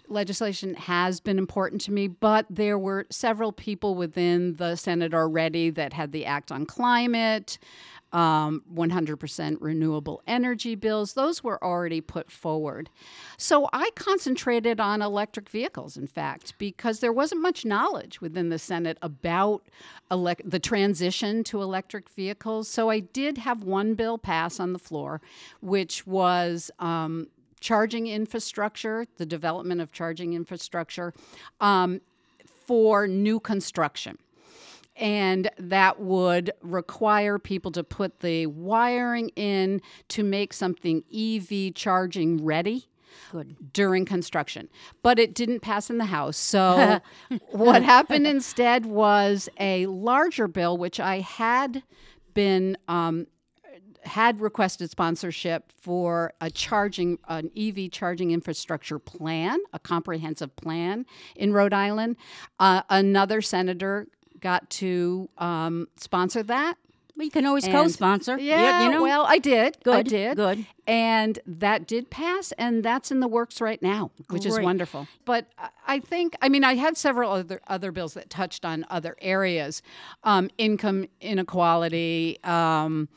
legislation 0.08 0.74
has 0.74 1.18
been 1.18 1.36
important 1.36 1.80
to 1.82 1.92
me, 1.92 2.06
but 2.06 2.46
there 2.48 2.78
were 2.78 3.06
several 3.10 3.50
people 3.50 3.96
within 3.96 4.54
the 4.54 4.76
Senate 4.76 5.12
already 5.12 5.70
that 5.70 5.92
had 5.92 6.12
the 6.12 6.24
Act 6.24 6.52
on 6.52 6.64
Climate. 6.64 7.58
Um, 8.14 8.62
100% 8.72 9.56
renewable 9.60 10.22
energy 10.26 10.76
bills. 10.76 11.14
Those 11.14 11.42
were 11.42 11.62
already 11.62 12.00
put 12.00 12.30
forward. 12.30 12.88
So 13.36 13.68
I 13.72 13.90
concentrated 13.96 14.78
on 14.80 15.02
electric 15.02 15.48
vehicles, 15.50 15.96
in 15.96 16.06
fact, 16.06 16.54
because 16.56 17.00
there 17.00 17.12
wasn't 17.12 17.42
much 17.42 17.64
knowledge 17.64 18.20
within 18.20 18.48
the 18.48 18.58
Senate 18.58 18.98
about 19.02 19.64
the 20.10 20.60
transition 20.62 21.42
to 21.44 21.60
electric 21.60 22.08
vehicles. 22.08 22.68
So 22.68 22.88
I 22.88 23.00
did 23.00 23.36
have 23.38 23.64
one 23.64 23.94
bill 23.94 24.16
pass 24.16 24.60
on 24.60 24.72
the 24.72 24.78
floor, 24.78 25.20
which 25.60 26.06
was. 26.06 26.70
Um, 26.78 27.28
charging 27.60 28.08
infrastructure, 28.08 29.06
the 29.16 29.24
development 29.24 29.80
of 29.80 29.90
charging 29.90 30.34
infrastructure 30.34 31.14
um, 31.62 31.98
for 32.66 33.08
new 33.08 33.40
construction 33.40 34.18
and 34.96 35.50
that 35.58 36.00
would 36.00 36.52
require 36.62 37.38
people 37.38 37.72
to 37.72 37.82
put 37.82 38.20
the 38.20 38.46
wiring 38.46 39.30
in 39.30 39.80
to 40.08 40.22
make 40.22 40.52
something 40.52 41.02
EV 41.14 41.74
charging 41.74 42.44
ready. 42.44 42.86
Good. 43.30 43.72
During 43.72 44.04
construction, 44.06 44.68
but 45.04 45.20
it 45.20 45.34
didn't 45.34 45.60
pass 45.60 45.88
in 45.88 45.98
the 45.98 46.04
House. 46.04 46.36
So, 46.36 47.00
what 47.52 47.84
happened 47.84 48.26
instead 48.26 48.86
was 48.86 49.48
a 49.60 49.86
larger 49.86 50.48
bill, 50.48 50.76
which 50.76 50.98
I 50.98 51.20
had 51.20 51.84
been 52.34 52.76
um, 52.88 53.28
had 54.06 54.40
requested 54.40 54.90
sponsorship 54.90 55.72
for 55.80 56.32
a 56.40 56.50
charging 56.50 57.18
an 57.28 57.50
EV 57.56 57.90
charging 57.90 58.30
infrastructure 58.30 58.98
plan, 58.98 59.58
a 59.72 59.78
comprehensive 59.78 60.54
plan 60.56 61.06
in 61.36 61.52
Rhode 61.52 61.72
Island. 61.72 62.16
Uh, 62.58 62.82
another 62.90 63.40
senator 63.40 64.06
got 64.44 64.70
to 64.70 65.28
um, 65.38 65.88
sponsor 65.96 66.44
that. 66.44 66.76
Well, 67.16 67.24
you 67.24 67.30
can 67.30 67.46
always 67.46 67.64
And- 67.64 67.72
co-sponsor. 67.72 68.38
Yeah, 68.38 68.84
you, 68.84 68.90
know. 68.90 69.02
well, 69.02 69.24
I 69.24 69.38
did. 69.38 69.76
Good. 69.84 69.94
I 69.94 70.02
did. 70.02 70.36
good. 70.36 70.66
And 70.86 71.38
that 71.46 71.86
did 71.86 72.10
pass, 72.10 72.50
and 72.58 72.82
that's 72.84 73.10
in 73.12 73.20
the 73.20 73.28
works 73.28 73.60
right 73.60 73.80
now, 73.80 74.10
which 74.30 74.44
is 74.44 74.58
wonderful. 74.58 75.06
But 75.24 75.46
I- 75.56 75.68
I 75.86 75.98
think, 76.00 76.34
I 76.42 76.48
mean, 76.48 76.64
I 76.64 76.74
had 76.74 76.96
several 76.96 77.30
other 77.30 77.60
other 77.68 77.92
bills 77.92 78.14
that 78.14 78.30
touched 78.30 78.64
on 78.64 78.84
other 78.90 79.16
areas, 79.22 79.80
um, 80.24 80.50
income 80.58 81.06
inequality. 81.20 82.38
Um, 82.42 83.08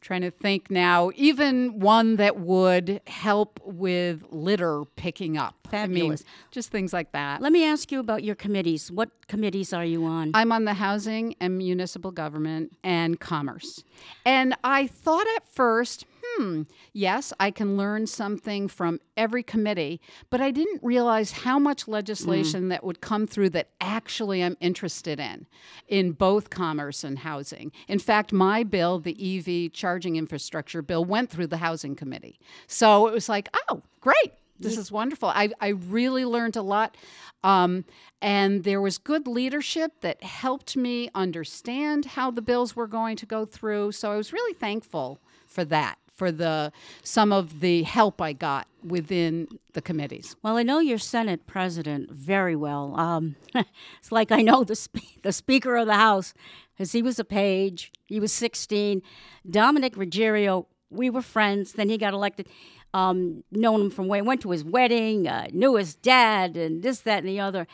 trying 0.00 0.22
to 0.22 0.30
think 0.30 0.70
now, 0.70 1.10
even 1.14 1.80
one 1.80 2.16
that 2.16 2.38
would 2.38 3.00
help 3.06 3.60
with 3.64 4.24
litter 4.30 4.84
picking 4.96 5.36
up. 5.36 5.54
Fabulous. 5.70 6.22
I 6.22 6.24
mean, 6.24 6.32
just 6.50 6.70
things 6.70 6.92
like 6.92 7.12
that. 7.12 7.42
Let 7.42 7.52
me 7.52 7.64
ask 7.64 7.92
you 7.92 8.00
about 8.00 8.24
your 8.24 8.34
committees. 8.34 8.90
What 8.90 9.10
committees 9.26 9.72
are 9.72 9.84
you 9.84 10.04
on? 10.04 10.30
I'm 10.34 10.52
on 10.52 10.64
the 10.64 10.74
housing 10.74 11.34
and 11.40 11.58
municipal 11.58 12.10
government 12.10 12.76
and 12.82 13.20
commerce. 13.20 13.84
And 14.24 14.54
I 14.64 14.86
thought 14.86 15.26
at 15.36 15.46
first, 15.48 16.06
hmm, 16.38 16.62
yes, 16.92 17.32
I 17.40 17.50
can 17.50 17.76
learn 17.76 18.06
something 18.06 18.68
from 18.68 19.00
every 19.16 19.42
committee, 19.42 20.00
but 20.30 20.40
I 20.40 20.50
didn't 20.50 20.82
realize 20.82 21.32
how 21.32 21.58
much 21.58 21.88
legislation 21.88 22.68
that 22.68 22.84
would 22.84 23.00
come 23.00 23.26
through 23.26 23.50
that 23.50 23.70
actually 23.80 24.42
I'm 24.42 24.56
interested 24.60 25.18
in, 25.18 25.46
in 25.88 26.12
both 26.12 26.50
commerce 26.50 27.02
and 27.04 27.18
housing. 27.18 27.72
In 27.88 27.98
fact, 27.98 28.32
my 28.32 28.62
bill, 28.62 28.98
the 28.98 29.16
EV 29.38 29.72
charging 29.72 30.16
infrastructure 30.16 30.82
bill, 30.82 31.04
went 31.04 31.30
through 31.30 31.48
the 31.48 31.56
housing 31.58 31.96
committee. 31.96 32.38
So 32.66 33.08
it 33.08 33.12
was 33.12 33.28
like, 33.28 33.48
oh, 33.68 33.82
great. 34.00 34.32
This 34.60 34.76
is 34.76 34.90
wonderful. 34.90 35.28
I, 35.28 35.50
I 35.60 35.68
really 35.68 36.24
learned 36.24 36.56
a 36.56 36.62
lot. 36.62 36.96
Um, 37.44 37.84
and 38.20 38.64
there 38.64 38.80
was 38.80 38.98
good 38.98 39.28
leadership 39.28 39.92
that 40.00 40.22
helped 40.22 40.76
me 40.76 41.10
understand 41.14 42.04
how 42.04 42.32
the 42.32 42.42
bills 42.42 42.74
were 42.74 42.88
going 42.88 43.16
to 43.18 43.26
go 43.26 43.44
through. 43.44 43.92
So 43.92 44.10
I 44.10 44.16
was 44.16 44.32
really 44.32 44.54
thankful 44.54 45.20
for 45.46 45.64
that, 45.66 45.98
for 46.18 46.32
the 46.32 46.72
some 47.02 47.32
of 47.32 47.60
the 47.60 47.84
help 47.84 48.20
I 48.20 48.32
got 48.32 48.66
within 48.84 49.48
the 49.72 49.80
committees. 49.80 50.36
Well, 50.42 50.56
I 50.56 50.64
know 50.64 50.80
your 50.80 50.98
Senate 50.98 51.46
president 51.46 52.10
very 52.10 52.56
well. 52.56 52.98
Um, 52.98 53.36
it's 53.54 54.10
like 54.10 54.32
I 54.32 54.42
know 54.42 54.64
the 54.64 54.76
spe- 54.76 55.22
the 55.22 55.32
Speaker 55.32 55.76
of 55.76 55.86
the 55.86 55.94
House, 55.94 56.34
because 56.74 56.92
he 56.92 57.02
was 57.02 57.18
a 57.18 57.24
page. 57.24 57.92
He 58.06 58.20
was 58.20 58.32
16. 58.32 59.02
Dominick 59.48 59.94
Ruggerio, 59.94 60.66
we 60.90 61.08
were 61.08 61.22
friends. 61.22 61.72
Then 61.72 61.88
he 61.88 61.98
got 61.98 62.14
elected. 62.14 62.48
Um, 62.94 63.44
known 63.52 63.82
him 63.82 63.90
from 63.90 64.08
way 64.08 64.22
went 64.22 64.40
to 64.42 64.50
his 64.50 64.64
wedding, 64.64 65.28
uh, 65.28 65.48
knew 65.52 65.74
his 65.74 65.94
dad, 65.94 66.56
and 66.56 66.82
this, 66.82 67.00
that, 67.00 67.18
and 67.18 67.28
the 67.28 67.38
other. 67.38 67.66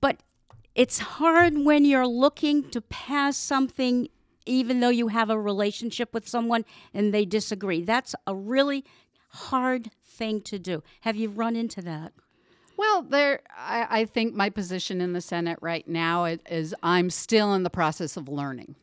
But 0.00 0.22
it's 0.74 1.00
hard 1.00 1.58
when 1.58 1.84
you're 1.84 2.06
looking 2.06 2.70
to 2.70 2.80
pass 2.80 3.36
something, 3.36 4.08
even 4.46 4.80
though 4.80 4.88
you 4.88 5.08
have 5.08 5.30
a 5.30 5.38
relationship 5.38 6.12
with 6.14 6.28
someone 6.28 6.64
and 6.92 7.12
they 7.12 7.24
disagree. 7.24 7.82
That's 7.82 8.14
a 8.26 8.34
really 8.34 8.84
hard 9.28 9.90
thing 10.04 10.40
to 10.42 10.58
do. 10.58 10.82
Have 11.02 11.16
you 11.16 11.28
run 11.28 11.56
into 11.56 11.80
that? 11.82 12.12
Well, 12.76 13.02
there, 13.02 13.40
I, 13.56 13.86
I 13.90 14.04
think 14.06 14.34
my 14.34 14.50
position 14.50 15.00
in 15.00 15.12
the 15.12 15.20
Senate 15.20 15.58
right 15.60 15.86
now 15.86 16.24
is 16.24 16.74
I'm 16.82 17.10
still 17.10 17.54
in 17.54 17.62
the 17.62 17.70
process 17.70 18.16
of 18.16 18.28
learning. 18.28 18.74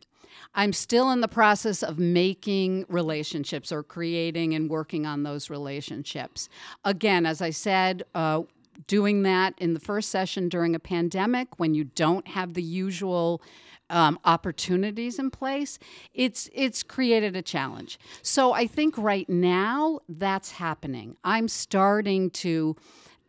I'm 0.56 0.74
still 0.74 1.12
in 1.12 1.22
the 1.22 1.28
process 1.28 1.84
of 1.84 2.00
making 2.00 2.86
relationships 2.88 3.72
or 3.72 3.84
creating 3.84 4.56
and 4.56 4.70
working 4.70 5.06
on 5.06 5.24
those 5.24 5.50
relationships. 5.50 6.50
Again, 6.84 7.26
as 7.26 7.42
I 7.42 7.52
said, 7.52 8.04
uh, 8.16 8.44
doing 8.88 9.24
that 9.24 9.54
in 9.58 9.74
the 9.74 9.80
first 9.80 10.10
session 10.10 10.50
during 10.50 10.76
a 10.76 10.80
pandemic 10.80 11.48
when 11.58 11.74
you 11.74 11.84
don't 11.84 12.28
have 12.28 12.54
the 12.54 12.64
usual 12.64 13.42
um, 13.90 14.20
opportunities 14.26 15.20
in 15.20 15.32
place, 15.32 15.80
it's 16.14 16.50
it's 16.54 16.84
created 16.84 17.36
a 17.36 17.42
challenge. 17.42 18.00
So 18.22 18.54
I 18.54 18.68
think 18.68 18.98
right 18.98 19.30
now 19.30 20.00
that's 20.08 20.52
happening. 20.52 21.18
I'm 21.24 21.48
starting 21.48 22.30
to 22.32 22.76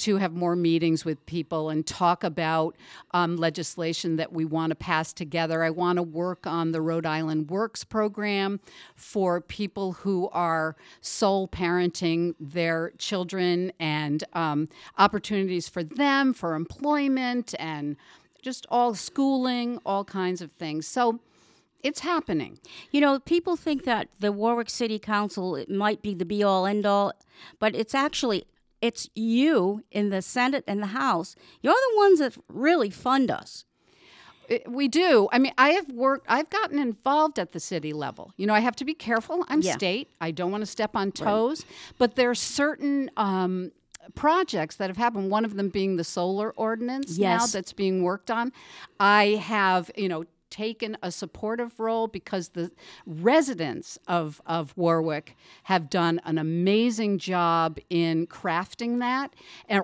to 0.01 0.17
have 0.17 0.33
more 0.33 0.57
meetings 0.57 1.05
with 1.05 1.25
people 1.27 1.69
and 1.69 1.87
talk 1.87 2.25
about 2.25 2.75
um, 3.13 3.37
legislation 3.37 4.17
that 4.17 4.33
we 4.33 4.47
want 4.47 4.71
to 4.71 4.75
pass 4.75 5.13
together. 5.13 5.63
I 5.63 5.69
want 5.69 5.99
to 5.99 6.03
work 6.03 6.47
on 6.47 6.73
the 6.73 6.81
Rhode 6.81 7.05
Island 7.05 7.51
Works 7.51 7.85
program 7.85 8.61
for 8.97 9.43
people 9.43 9.93
who 9.93 10.31
are 10.31 10.75
sole 11.03 11.49
parenting 11.49 12.35
their 12.41 12.93
children 12.97 13.73
and 13.79 14.25
um, 14.33 14.69
opportunities 14.97 15.69
for 15.69 15.85
them 15.85 16.33
for 16.33 16.55
employment 16.55 17.55
and 17.59 17.97
just 18.41 18.67
all 18.71 18.95
schooling, 18.95 19.79
all 19.85 20.05
kinds 20.05 20.41
of 20.41 20.53
things. 20.53 20.87
So 20.87 21.21
it's 21.83 22.01
happening. 22.01 22.59
You 22.91 23.01
know, 23.01 23.19
people 23.21 23.57
think 23.57 23.85
that 23.85 24.09
the 24.19 24.33
Warwick 24.33 24.69
City 24.71 24.99
Council 24.99 25.57
it 25.57 25.71
might 25.71 26.03
be 26.03 26.15
the 26.15 26.25
be 26.25 26.43
all 26.43 26.67
end 26.67 26.85
all, 26.87 27.13
but 27.59 27.75
it's 27.75 27.95
actually 27.95 28.45
it's 28.83 29.09
you 29.15 29.85
in 29.91 30.09
the 30.11 30.23
Senate 30.23 30.65
and 30.67 30.83
the 30.83 30.89
House. 30.89 31.37
You're 31.63 31.75
the 31.75 31.97
ones 31.97 32.19
that 32.19 32.37
really 32.49 32.89
fund 32.91 33.31
us. 33.31 33.65
It- 34.49 34.71
we 34.71 34.89
do. 34.89 35.29
I 35.33 35.39
mean, 35.39 35.53
I 35.59 35.71
have 35.71 35.91
worked, 35.91 36.27
I've 36.29 36.49
gotten 36.51 36.79
involved 36.79 37.39
at 37.39 37.53
the 37.53 37.61
city 37.61 37.93
level. 37.93 38.33
You 38.39 38.47
know, 38.47 38.55
I 38.55 38.61
have 38.61 38.75
to 38.77 38.85
be 38.85 38.95
careful. 38.95 39.45
I'm 39.49 39.61
Yeah. 39.61 39.75
state. 39.77 40.09
I 40.21 40.31
don't 40.31 40.51
want 40.51 40.63
to 40.63 40.67
step 40.67 40.97
on 40.97 41.13
toes, 41.13 41.65
but 41.99 42.17
there 42.17 42.31
are 42.31 42.35
certain 42.35 43.11
um, 43.17 43.71
projects 44.15 44.77
that 44.77 44.91
have 44.91 44.97
happened. 44.97 45.31
One 45.31 45.45
of 45.45 45.57
them 45.57 45.69
being 45.69 45.97
the 45.97 46.05
solar 46.05 46.51
ordinance 46.53 47.19
now 47.19 47.47
that's 47.47 47.73
being 47.73 48.03
worked 48.03 48.31
on. 48.31 48.53
I 48.99 49.41
have, 49.43 49.91
you 49.97 50.09
know, 50.09 50.25
taken 50.51 50.97
a 51.03 51.11
supportive 51.11 51.79
role 51.79 52.09
because 52.09 52.51
the 52.51 52.71
residents 53.07 53.99
of, 54.09 54.43
of 54.47 54.77
Warwick 54.77 55.37
have 55.65 55.89
done 55.89 56.21
an 56.25 56.39
amazing 56.39 57.19
job 57.19 57.79
in 57.89 58.27
crafting 58.27 58.99
that 58.99 59.35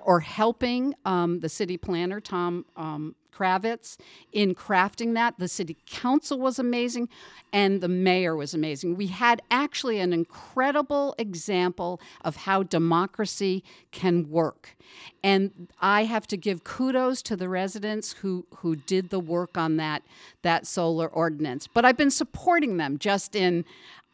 or 0.05 0.21
helping 0.21 0.95
um, 1.05 1.41
the 1.41 1.49
city 1.49 1.77
planner, 1.77 2.21
Tom 2.21 2.67
um, 2.77 3.15
Kravitz, 3.37 3.97
in 4.33 4.55
crafting 4.55 5.15
that. 5.15 5.39
The 5.39 5.49
city 5.49 5.77
council 5.87 6.39
was 6.39 6.59
amazing 6.59 7.09
and 7.53 7.81
the 7.81 7.89
mayor 7.89 8.37
was 8.37 8.55
amazing. 8.55 8.97
We 8.97 9.09
had 9.09 9.43
actually 9.51 9.99
an 10.01 10.13
incredible 10.13 11.15
example 11.19 12.01
of 12.23 12.37
how 12.37 12.63
democracy 12.63 13.63
can 13.93 14.31
work. 14.31 14.77
And 15.23 15.69
I 15.81 16.05
have 16.05 16.27
to 16.29 16.37
give 16.37 16.65
kudos 16.65 17.23
to 17.23 17.37
the 17.37 17.49
residents 17.49 18.13
who, 18.13 18.47
who 18.57 18.77
did 18.77 19.11
the 19.11 19.21
work 19.21 19.59
on 19.59 19.77
that, 19.77 20.03
that 20.43 20.67
solar 20.67 21.09
ordinance. 21.09 21.67
But 21.67 21.85
I've 21.85 21.97
been 21.97 22.11
supporting 22.11 22.77
them 22.77 22.99
just 22.99 23.35
in 23.35 23.65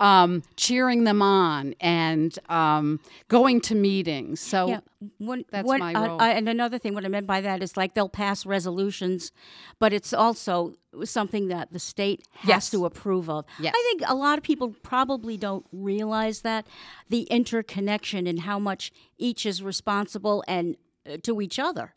um, 0.00 0.42
cheering 0.56 1.04
them 1.04 1.22
on 1.22 1.74
and 1.80 2.36
um, 2.48 2.98
going 3.28 3.60
to 3.62 3.74
meetings. 3.74 4.40
So 4.40 4.66
Yeah, 4.68 4.80
one, 5.18 5.44
that's 5.50 5.68
my 5.68 5.94
role. 5.94 6.20
uh, 6.20 6.24
and 6.26 6.48
another 6.48 6.78
thing, 6.78 6.94
what 6.94 7.04
I 7.04 7.08
meant 7.08 7.26
by 7.26 7.40
that 7.40 7.62
is 7.62 7.76
like 7.76 7.94
they'll 7.94 8.08
pass 8.08 8.44
resolutions, 8.44 9.30
but 9.78 9.92
it's 9.92 10.12
also 10.12 10.74
something 11.04 11.48
that 11.48 11.72
the 11.72 11.78
state 11.78 12.26
has 12.38 12.48
Yes. 12.48 12.70
to 12.70 12.84
approve 12.84 13.30
of. 13.30 13.44
Yes. 13.60 13.74
I 13.76 13.82
think 13.90 14.02
a 14.10 14.14
lot 14.14 14.38
of 14.38 14.44
people 14.44 14.74
probably 14.82 15.36
don't 15.36 15.64
realize 15.72 16.40
that 16.42 16.66
the 17.08 17.22
interconnection 17.24 18.26
and 18.26 18.40
how 18.40 18.58
much 18.58 18.92
each 19.18 19.46
is 19.46 19.62
responsible 19.62 20.42
and 20.48 20.76
uh, 21.08 21.16
to 21.22 21.40
each 21.40 21.58
other. 21.58 21.94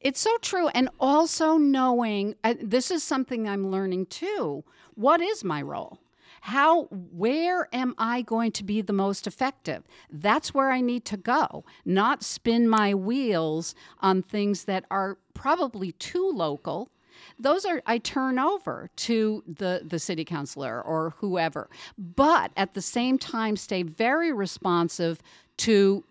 It's 0.00 0.20
so 0.20 0.36
true. 0.38 0.68
And 0.68 0.88
also 1.00 1.56
knowing 1.56 2.34
uh, 2.44 2.54
this 2.60 2.90
is 2.90 3.02
something 3.02 3.48
I'm 3.48 3.70
learning 3.70 4.06
too. 4.06 4.64
What 4.94 5.20
is 5.20 5.44
my 5.44 5.62
role? 5.62 5.98
How 6.44 6.88
where 6.90 7.68
am 7.72 7.94
I 7.98 8.22
going 8.22 8.50
to 8.52 8.64
be 8.64 8.82
the 8.82 8.92
most 8.92 9.28
effective? 9.28 9.84
That's 10.10 10.52
where 10.52 10.72
I 10.72 10.80
need 10.80 11.04
to 11.04 11.16
go, 11.16 11.64
not 11.84 12.24
spin 12.24 12.68
my 12.68 12.94
wheels 12.94 13.76
on 14.00 14.22
things 14.22 14.64
that 14.64 14.84
are 14.90 15.18
probably 15.34 15.92
too 15.92 16.28
local 16.34 16.90
those 17.38 17.64
are 17.64 17.82
I 17.86 17.98
turn 17.98 18.38
over 18.38 18.90
to 18.96 19.44
the 19.46 19.82
the 19.84 19.98
city 19.98 20.24
councilor 20.24 20.80
or 20.82 21.14
whoever. 21.18 21.68
But 21.98 22.52
at 22.56 22.74
the 22.74 22.82
same 22.82 23.18
time 23.18 23.56
stay 23.56 23.82
very 23.82 24.32
responsive 24.32 25.20
to 25.58 26.04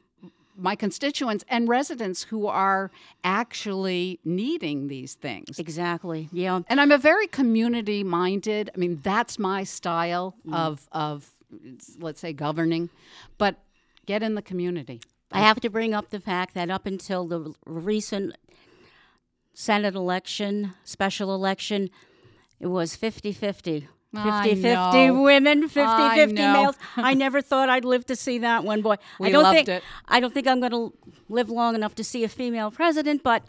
my 0.62 0.76
constituents 0.76 1.44
and 1.50 1.68
residents 1.68 2.24
who 2.24 2.48
are 2.48 2.92
actually 3.24 4.20
needing 4.24 4.88
these 4.88 5.16
things. 5.16 5.58
Exactly. 5.60 6.30
Yeah. 6.32 6.62
And 6.68 6.80
I'm 6.80 6.92
a 6.92 6.98
very 6.98 7.28
community 7.28 8.04
minded. 8.04 8.70
I 8.74 8.78
mean, 8.78 9.00
that's 9.04 9.38
my 9.40 9.64
style 9.64 10.36
Mm. 10.48 10.54
of 10.56 10.88
of 10.92 11.32
let's 12.00 12.22
say 12.22 12.32
governing, 12.32 12.90
but 13.38 13.56
get 14.06 14.24
in 14.24 14.36
the 14.36 14.42
community. 14.42 15.02
I 15.34 15.40
have 15.40 15.60
to 15.62 15.70
bring 15.70 15.94
up 15.94 16.10
the 16.10 16.20
fact 16.20 16.54
that 16.56 16.70
up 16.70 16.86
until 16.86 17.26
the 17.28 17.54
recent 17.66 18.36
Senate 19.54 19.96
election, 19.96 20.74
special 20.84 21.34
election, 21.36 21.90
it 22.60 22.68
was 22.68 22.96
50 22.96 23.32
50. 23.34 23.88
50 24.14 24.30
I 24.30 24.56
50 24.56 25.12
women, 25.12 25.62
50 25.70 25.82
I 25.82 26.16
50 26.16 26.36
know. 26.36 26.54
males. 26.54 26.76
I 26.98 27.14
never 27.14 27.42
thought 27.42 27.70
I'd 27.70 27.86
live 27.86 28.06
to 28.08 28.16
see 28.16 28.40
that 28.40 28.64
one, 28.64 28.82
boy. 28.82 28.94
I 28.94 28.98
We 29.20 29.30
don't 29.32 29.44
loved 29.44 29.56
think 29.56 29.70
it. 29.70 29.84
I 30.08 30.20
don't 30.20 30.34
think 30.34 30.48
I'm 30.48 30.60
going 30.60 30.72
to 30.74 30.94
live 31.30 31.50
long 31.50 31.76
enough 31.76 31.96
to 31.96 32.04
see 32.04 32.24
a 32.24 32.30
female 32.30 32.72
president, 32.72 33.24
but 33.24 33.44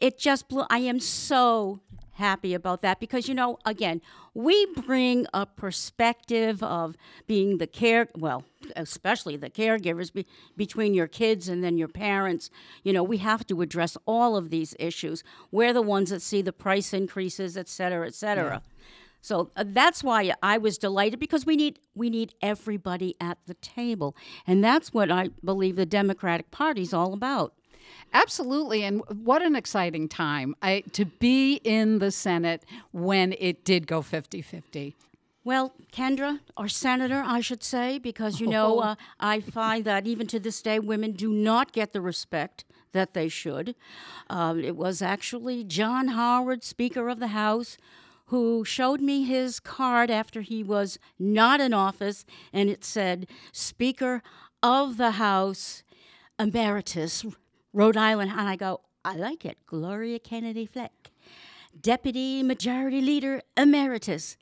it 0.00 0.18
just 0.18 0.48
blew 0.48 0.64
I 0.70 0.78
am 0.78 1.00
so 1.00 1.80
happy 2.12 2.54
about 2.54 2.80
that 2.82 3.00
because 3.00 3.26
you 3.28 3.34
know, 3.34 3.58
again, 3.64 4.00
we 4.34 4.66
bring 4.86 5.26
a 5.34 5.46
perspective 5.46 6.62
of 6.62 6.96
being 7.26 7.58
the 7.58 7.66
care 7.66 8.08
well, 8.16 8.44
especially 8.76 9.36
the 9.36 9.50
caregivers 9.50 10.12
be, 10.12 10.26
between 10.56 10.94
your 10.94 11.08
kids 11.08 11.48
and 11.48 11.64
then 11.64 11.76
your 11.76 11.88
parents. 11.88 12.50
You 12.84 12.92
know, 12.92 13.02
we 13.02 13.16
have 13.18 13.44
to 13.48 13.62
address 13.62 13.96
all 14.06 14.36
of 14.36 14.50
these 14.50 14.76
issues. 14.78 15.24
We're 15.50 15.72
the 15.72 15.82
ones 15.82 16.10
that 16.10 16.22
see 16.22 16.40
the 16.40 16.52
price 16.52 16.92
increases, 16.92 17.56
et 17.56 17.68
cetera, 17.68 18.06
et 18.06 18.14
cetera. 18.14 18.62
So 19.24 19.50
uh, 19.56 19.64
that's 19.66 20.04
why 20.04 20.34
I 20.42 20.58
was 20.58 20.76
delighted 20.76 21.18
because 21.18 21.46
we 21.46 21.56
need 21.56 21.78
we 21.94 22.10
need 22.10 22.34
everybody 22.42 23.16
at 23.18 23.38
the 23.46 23.54
table, 23.54 24.14
and 24.46 24.62
that's 24.62 24.92
what 24.92 25.10
I 25.10 25.30
believe 25.42 25.76
the 25.76 25.86
Democratic 25.86 26.50
Party's 26.50 26.92
all 26.92 27.14
about. 27.14 27.54
Absolutely, 28.12 28.82
and 28.84 29.00
what 29.24 29.40
an 29.40 29.56
exciting 29.56 30.10
time 30.10 30.54
I, 30.60 30.82
to 30.92 31.06
be 31.06 31.54
in 31.64 32.00
the 32.00 32.10
Senate 32.10 32.64
when 32.92 33.34
it 33.38 33.64
did 33.64 33.86
go 33.86 34.02
50-50. 34.02 34.92
Well, 35.42 35.72
Kendra, 35.90 36.40
or 36.56 36.68
Senator, 36.68 37.22
I 37.24 37.40
should 37.40 37.62
say, 37.62 37.98
because 37.98 38.40
you 38.40 38.46
know, 38.46 38.76
Oh. 38.78 38.80
uh, 38.80 38.94
I 39.20 39.40
find 39.40 39.86
that 39.86 40.06
even 40.06 40.26
to 40.28 40.38
this 40.38 40.60
day, 40.60 40.78
women 40.78 41.12
do 41.12 41.30
not 41.32 41.72
get 41.72 41.94
the 41.94 42.00
respect 42.02 42.64
that 42.92 43.14
they 43.14 43.28
should. 43.28 43.74
Um, 44.28 44.60
it 44.62 44.76
was 44.76 45.00
actually 45.00 45.64
John 45.64 46.08
Harwood, 46.08 46.62
Speaker 46.62 47.08
of 47.08 47.20
the 47.20 47.28
House, 47.28 47.76
who 48.26 48.64
showed 48.64 49.00
me 49.00 49.24
his 49.24 49.60
card 49.60 50.10
after 50.10 50.40
he 50.40 50.62
was 50.62 50.98
not 51.18 51.60
in 51.60 51.74
office, 51.74 52.24
and 52.52 52.70
it 52.70 52.84
said, 52.84 53.26
Speaker 53.52 54.22
of 54.62 54.96
the 54.96 55.12
House, 55.12 55.82
Emeritus, 56.38 57.24
Rhode 57.72 57.96
Island. 57.96 58.30
And 58.30 58.48
I 58.48 58.56
go, 58.56 58.80
I 59.04 59.16
like 59.16 59.44
it. 59.44 59.58
Gloria 59.66 60.18
Kennedy 60.18 60.66
Fleck, 60.66 61.10
Deputy 61.78 62.42
Majority 62.42 63.00
Leader 63.00 63.42
Emeritus. 63.56 64.36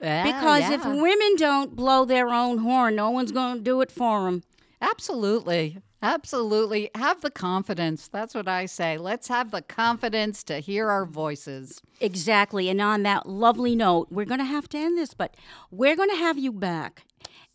Because 0.00 0.68
if 0.70 0.84
women 0.84 1.36
don't 1.36 1.74
blow 1.74 2.04
their 2.04 2.28
own 2.28 2.58
horn, 2.58 2.96
no 2.96 3.10
one's 3.10 3.32
going 3.32 3.58
to 3.58 3.62
do 3.62 3.80
it 3.80 3.90
for 3.90 4.24
them. 4.24 4.42
Absolutely. 4.84 5.78
Absolutely. 6.02 6.90
Have 6.94 7.22
the 7.22 7.30
confidence. 7.30 8.08
That's 8.08 8.34
what 8.34 8.46
I 8.46 8.66
say. 8.66 8.98
Let's 8.98 9.28
have 9.28 9.50
the 9.50 9.62
confidence 9.62 10.44
to 10.44 10.58
hear 10.58 10.90
our 10.90 11.06
voices. 11.06 11.80
Exactly. 12.00 12.68
And 12.68 12.80
on 12.82 13.02
that 13.04 13.26
lovely 13.26 13.74
note, 13.74 14.08
we're 14.10 14.26
going 14.26 14.40
to 14.40 14.44
have 14.44 14.68
to 14.70 14.78
end 14.78 14.98
this, 14.98 15.14
but 15.14 15.34
we're 15.70 15.96
going 15.96 16.10
to 16.10 16.16
have 16.16 16.36
you 16.38 16.52
back, 16.52 17.04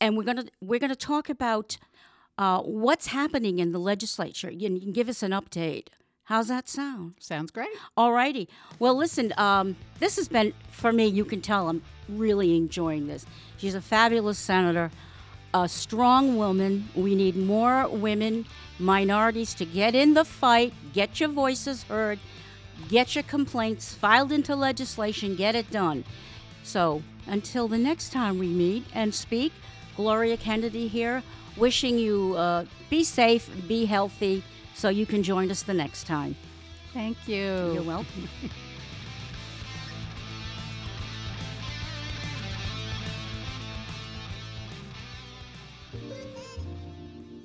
and 0.01 0.17
we're 0.17 0.23
going 0.23 0.37
to 0.37 0.47
we're 0.59 0.79
going 0.79 0.89
to 0.89 0.95
talk 0.95 1.29
about 1.29 1.77
uh, 2.39 2.61
what's 2.61 3.07
happening 3.07 3.59
in 3.59 3.71
the 3.73 3.79
legislature. 3.79 4.49
You, 4.49 4.69
you 4.69 4.79
can 4.79 4.93
give 4.93 5.09
us 5.09 5.21
an 5.21 5.31
update. 5.31 5.89
How's 6.23 6.47
that 6.47 6.69
sound? 6.69 7.15
Sounds 7.19 7.51
great. 7.51 7.69
All 7.97 8.13
righty. 8.13 8.49
Well, 8.79 8.95
listen, 8.95 9.33
um, 9.37 9.75
this 9.99 10.15
has 10.15 10.27
been, 10.27 10.53
for 10.71 10.91
me, 10.91 11.07
you 11.07 11.25
can 11.25 11.41
tell 11.41 11.69
I'm 11.69 11.81
really 12.07 12.55
enjoying 12.55 13.07
this. 13.07 13.25
She's 13.57 13.75
a 13.75 13.81
fabulous 13.81 14.37
senator, 14.37 14.91
a 15.53 15.67
strong 15.67 16.37
woman. 16.37 16.89
We 16.95 17.15
need 17.15 17.35
more 17.35 17.87
women, 17.87 18.45
minorities 18.77 19.53
to 19.55 19.65
get 19.65 19.95
in 19.95 20.13
the 20.13 20.25
fight, 20.25 20.73
get 20.93 21.19
your 21.19 21.29
voices 21.29 21.83
heard, 21.83 22.19
get 22.87 23.15
your 23.15 23.23
complaints 23.23 23.93
filed 23.93 24.31
into 24.31 24.55
legislation, 24.55 25.35
get 25.35 25.55
it 25.55 25.69
done. 25.71 26.03
So 26.63 27.01
until 27.27 27.67
the 27.67 27.77
next 27.77 28.11
time 28.11 28.39
we 28.39 28.47
meet 28.47 28.85
and 28.93 29.13
speak, 29.13 29.53
Gloria 29.95 30.37
Kennedy 30.37 30.87
here, 30.87 31.23
wishing 31.57 31.97
you 31.97 32.35
uh, 32.35 32.65
be 32.89 33.03
safe, 33.03 33.49
be 33.67 33.85
healthy, 33.85 34.43
so 34.75 34.89
you 34.89 35.05
can 35.05 35.23
join 35.23 35.51
us 35.51 35.63
the 35.63 35.73
next 35.73 36.05
time. 36.05 36.35
Thank 36.93 37.27
you. 37.27 37.73
You're 37.73 37.83
welcome. 37.83 38.29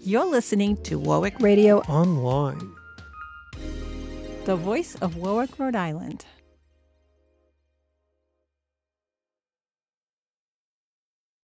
You're 0.07 0.27
listening 0.27 0.77
to 0.83 0.99
Warwick 0.99 1.41
Radio, 1.41 1.79
online. 1.89 2.73
the 4.45 4.55
voice 4.55 4.97
of 4.97 5.17
Warwick, 5.17 5.59
Rhode 5.59 5.75
Island. 5.75 6.27